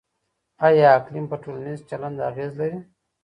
[0.67, 2.79] آيا اقليم پر ټولنيز چلند اغېز لري؟